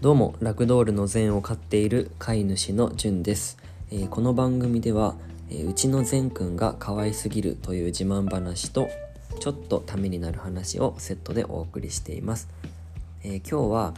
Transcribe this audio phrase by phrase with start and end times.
[0.00, 3.58] どうもラグドールの禅を飼っている飼い主のじゅんです、
[3.90, 5.14] えーこの番組では、
[5.50, 8.88] えーうちの禅くんが可愛すぎるという自慢話と
[9.40, 12.48] ちょっとためになる話をセットでお送りしています、
[13.24, 13.94] えー今日は、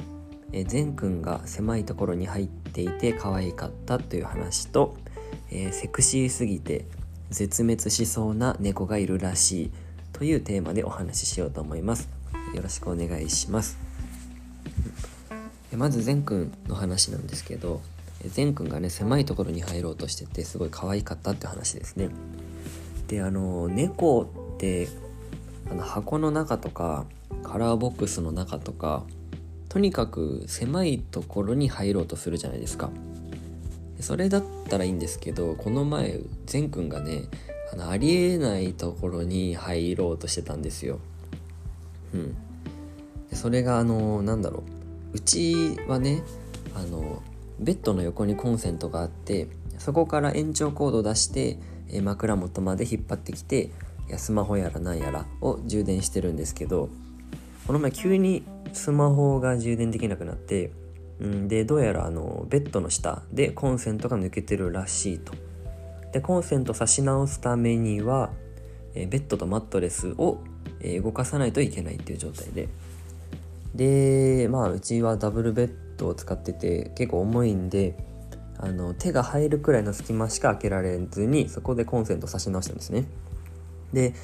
[0.50, 4.96] えー、禅くんが狭いところに入っていて可愛かったという話と、
[5.52, 6.84] えーセクシーすぎて
[7.30, 9.70] 絶滅しそうな猫がいるらしい
[10.12, 12.08] というテーマでお話ししようと思います。
[12.56, 13.91] よろしくお願いします。
[15.76, 17.80] まず善くんの話なんですけど
[18.26, 22.10] 善くんがね狭いところに入ろうとしててすごい可愛かったって話ですね。
[23.08, 24.88] であの猫って
[25.70, 27.04] あの箱の中とか
[27.42, 29.02] カラーボックスの中とか
[29.68, 32.90] とにかく狭いところに入ろうとするじゃないですか。
[34.00, 37.22] それだったらいいんですけどこの前善くんがね
[37.72, 40.98] あのありえないところに入ろうとしてたんですよ。
[42.14, 42.34] うん。
[43.30, 44.81] でそれがあのなんだろう。
[45.12, 46.22] うちはね
[46.74, 47.22] あの
[47.58, 51.58] ベッドの横にコンセントがあってそこから延長コードを出して
[52.02, 53.70] 枕元まで引っ張ってきて
[54.16, 56.88] スマホやらなんやらを充電してるんですけど
[57.66, 60.72] この前急にスマホが充電できなくなって、
[61.26, 65.34] ん、でどうやらあのベッドの下でコンセントが抜けてるらしいと。
[66.12, 68.30] でコンセント差し直すためには、
[68.94, 70.40] えベッドとマットレスを、
[70.80, 72.68] え動かさないといけないっていう状態で
[73.74, 77.96] でまあうちはダブルベッドを使ってて結構重いんで
[78.58, 83.06] あの手が入るくらいの隙間しか開けられずにそこでコンセント差し直したんですね。
[83.92, 84.14] で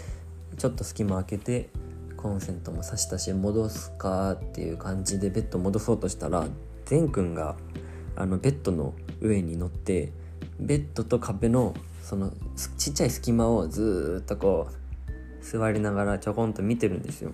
[0.57, 1.71] ちょっと隙間開けて
[2.17, 6.47] コンセントも差したし戻すかっていう感じでベッド戻そうとしたら
[6.85, 7.57] 善くんが
[8.17, 10.13] あのベッドの上に乗って
[10.59, 12.33] ベッドと壁のその
[12.77, 17.33] ちっちゃい隙間をずっとこう座りながらちょこんと見てるんですよ。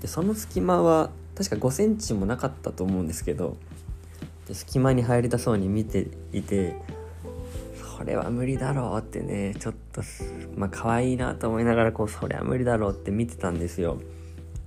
[0.00, 3.56] でその隙間は確か5センチもなかったと思うんですけど
[4.46, 6.76] で隙間に入りたそうに見ていて
[7.96, 10.02] それは無理だろうってねちょっと
[10.56, 13.98] まあ可愛いなと思いながらこうそれは無理だろうって見てたんですよ。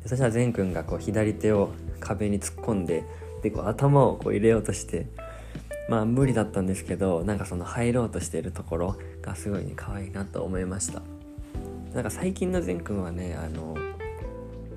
[0.04, 3.04] でそしたら善くんがこう左手を壁に突っ込んで
[3.42, 5.08] でこう頭をこう入れようとして
[5.90, 11.02] まあ無理だったんですけどなんかその入ろうとしてるところがすごいね可愛いなと思いました。
[11.94, 13.76] なんか最近の善くんはねあの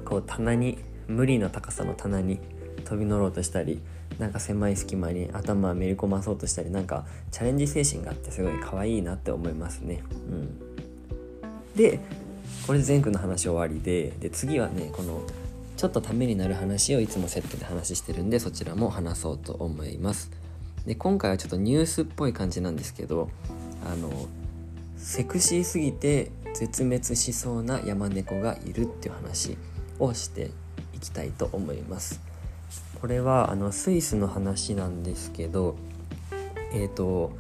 [0.05, 0.79] こう棚に
[1.09, 2.39] 無理の高さの棚に
[2.85, 3.81] 飛び乗ろうとしたり
[4.19, 10.03] なんか狭い隙間に頭をめり込まそうとしたりなんかチャレンジ精神があってすごい可愛いなって思いますね。
[10.31, 12.01] うん、で
[12.67, 15.23] これで善くんの話終わりでで次はねこの
[15.77, 20.31] ちょっとためになる話をいつもセットで話してるんでそちらも話そうと思います。
[20.87, 23.31] で今回はちょっとニュースっぽい感じなんですけど
[23.85, 24.29] あの
[24.97, 29.57] セクシーすぎて絶滅しそうな山猫がいるっていう話
[29.99, 30.51] をして
[30.95, 32.21] いきたいと思います。
[33.01, 35.77] これはあのスイスの話なんですけど
[36.73, 37.33] えっ、と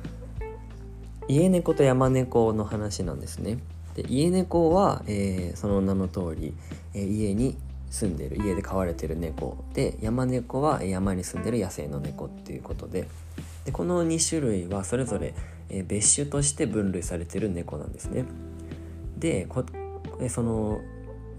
[1.27, 3.59] 家猫と山猫の話なんですね。
[3.95, 6.55] で家猫は、えーその名の通り、
[6.95, 7.57] えー家に
[7.91, 13.07] 住んでる家で飼われてる猫で山猫は山に住んでる野生の猫っていうことで
[13.65, 15.33] でこの2種類はそれぞれ、
[15.71, 18.25] え別種として分類されてる猫なんですね。
[19.17, 19.49] で
[20.29, 20.81] その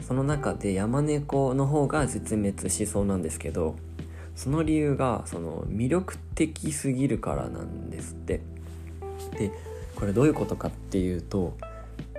[0.01, 3.75] その中で山猫の方が絶滅しそうなんですけど
[4.35, 8.41] その理由がその魅力的すぎるからなんですって。
[9.37, 9.51] で
[9.95, 11.55] これどういうことかっていうと、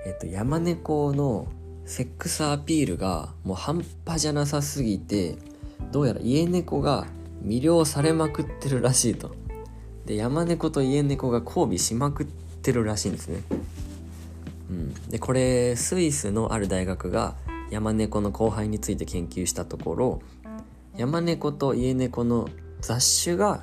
[0.06, 1.46] えっと、山猫の
[1.84, 5.36] セックスアピールがもう半端じゃなさすぎて
[5.92, 7.06] どうやら家猫が
[7.44, 9.34] 魅了されまくってるらしいと。
[10.06, 12.26] で山猫と家猫が交尾しまくっ
[12.62, 13.42] てるらしいんですね。
[14.70, 17.34] うん、でこれスイスのある大学が
[17.70, 20.22] 山猫の交配について研究したところ
[20.96, 22.48] 山猫と家猫の
[22.80, 23.62] 雑種が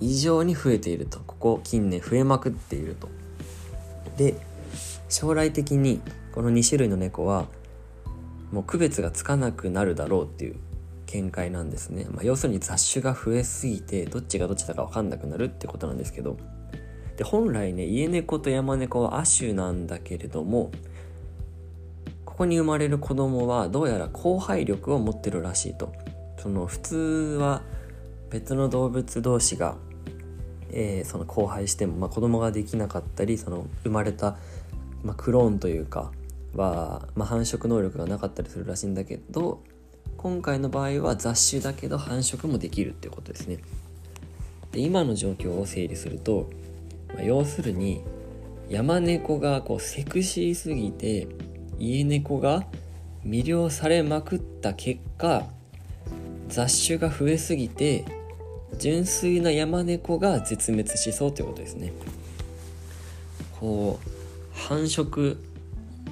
[0.00, 1.20] 異常に増えていると。
[1.20, 3.08] ここ近年増えまくっていると。
[4.16, 4.34] で
[5.08, 6.00] 将来的に
[6.34, 7.46] この2種類の猫は
[8.50, 10.56] もう区別がつかなくなるだろうっていう
[11.06, 16.36] 見解なんですね、まあ、要するに雑種が増えすぎてどっちがどっちだか分かんなくなるってことなんですけど。
[17.16, 20.70] で本来ね家猫と山猫は亜種なんだけれども
[22.36, 25.94] ここに生まれる子供はどうやら交配力を持ってるらしいと
[26.36, 26.96] その普通
[27.40, 27.62] は
[28.28, 29.78] 別の動物同士が、
[30.70, 34.36] えーその交配しても、まあ、子供ができなかったりその生まれた、
[35.02, 36.12] まあ、クローンというか
[36.54, 39.62] は、まあ、繁殖能力がなかったりするらしいんだけど
[40.18, 43.60] 今回の場合は雑種だけど繁殖もできるっていうことですね。
[44.72, 46.50] で今の状況を整理すると、
[47.14, 48.02] まあ要するに
[48.68, 51.28] 山猫がこうセクシーすぎて
[51.78, 52.64] 家猫が
[53.24, 55.44] 魅了されまくった結果
[56.48, 58.04] 雑種が増えすぎて
[58.78, 61.92] 純粋な山猫が絶滅しそうということですね。
[63.58, 64.08] こう
[64.52, 65.38] 繁殖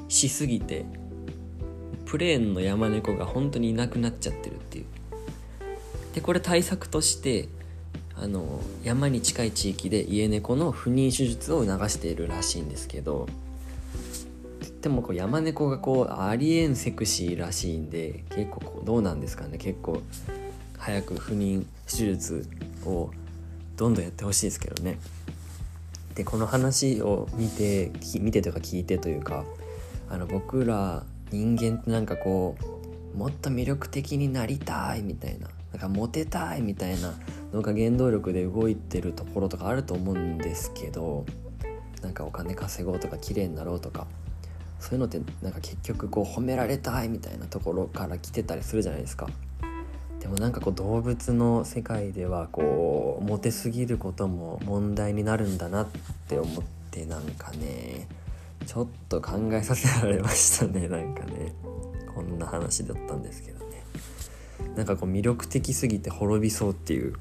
[0.09, 0.85] しすぎて
[2.05, 4.85] プレーンの山猫が本当にいなくなっちゃってるっていう。
[6.15, 7.49] でこれ対策として
[8.17, 13.27] あの山に近い地域で家猫の不妊手術を促しているらしいんですけど
[14.85, 19.57] でもこう山猫がこうありえんセクシーらしいんで結構こうどうなんですかね。
[19.57, 20.03] 結構
[20.77, 22.47] 早く不妊手術
[22.85, 23.11] を
[23.79, 24.99] どんどんやってほしいですけどね。
[26.15, 29.47] でこの話を見て見てというか聞いてというか
[30.11, 32.55] あの僕ら人間ってなんかこ
[33.15, 37.15] うもっと魅力的になりたいみたいななんかモテたいみたいな
[37.55, 41.25] のが原動力で動いてるところとかあると思うんですけど
[42.03, 44.07] なんかお金稼ごうとか綺麗になろうとか
[44.85, 49.31] そういうのってなんか結局こう褒められたいみたいなところから来てたりするじゃないですか。
[50.21, 55.87] でもなんかこう動物の世界ではこうモテすぎることも問題になるんだなっ
[56.29, 58.07] て思ってなんかね
[58.67, 61.55] ちょっと考えさせられましたねなんかね。
[62.15, 63.83] こんな話だったんですけどね。
[64.77, 67.15] なんかこう魅力的すぎて滅びそうっていう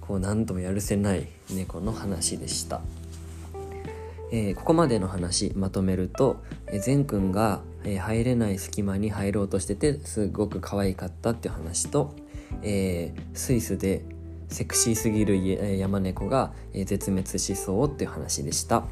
[0.00, 2.80] こう何ともやるせない猫の話でした、
[4.36, 12.16] えー、ここまでの話まとめると、えー、くんが、えー、入れない隙間に入ろうとしててすごく可愛かったっていう話と、
[12.64, 14.04] えー、スイスで
[14.48, 18.84] セクシーすぎる山猫がえ絶滅しそうっていう話でした。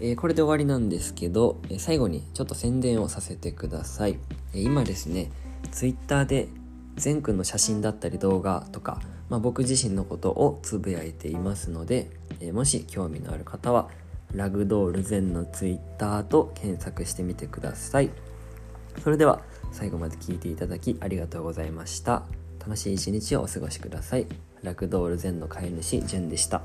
[0.00, 4.18] えー、これで終わりなんですけど、えー、最後にちょっと宣伝をさせてください。
[4.54, 5.30] えー、今ですね、
[5.72, 6.48] Twitter で
[6.96, 12.10] 善くんの写真だったり動画とか、まあ、僕自身のことをつぶやいていますので、
[12.40, 13.90] えもし興味のある方は、
[14.34, 18.10] ラグドール善の Twitter と検索してみてください。
[19.02, 19.40] それでは
[19.72, 22.24] 最後まで聞いていただきありがとうございました。
[22.60, 24.26] 楽しい一日をお過ごしください。
[24.62, 26.62] ラグドール善の飼い主、じゅんでした。